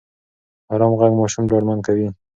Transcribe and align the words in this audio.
ارام 0.73 0.93
غږ 0.99 1.11
ماشوم 1.19 1.43
ډاډمن 1.49 1.79
کوي. 1.87 2.07